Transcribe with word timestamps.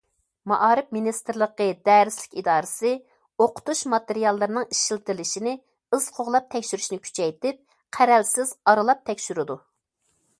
مائارىپ 0.51 0.87
مىنىستىرلىقى 0.95 1.65
دەرسلىك 1.89 2.37
ئىدارىسى 2.41 2.93
ئوقۇتۇش 3.45 3.83
ماتېرىياللىرىنىڭ 3.93 4.65
ئىشلىتىلىشىنى 4.77 5.53
ئىز 5.99 6.09
قوغلاپ 6.17 6.49
تەكشۈرۈشنى 6.55 6.99
كۈچەيتىپ، 7.05 7.61
قەرەلسىز 7.99 8.55
ئارىلاپ 8.71 9.05
تەكشۈرىدۇ. 9.11 9.59